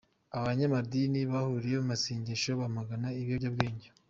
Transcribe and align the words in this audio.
Abanyamadini 0.37 1.19
bahuriye 1.31 1.77
mu 1.81 1.85
masengesho 1.91 2.49
bamagana 2.61 3.07
ibiyobyabwenge 3.19 3.87